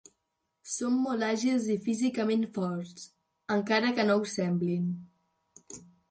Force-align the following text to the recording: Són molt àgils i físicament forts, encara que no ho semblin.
Són 0.75 0.93
molt 1.01 1.25
àgils 1.25 1.65
i 1.73 1.73
físicament 1.87 2.45
forts, 2.55 3.03
encara 3.57 3.91
que 3.99 4.05
no 4.07 4.15
ho 4.21 4.25
semblin. 4.31 4.89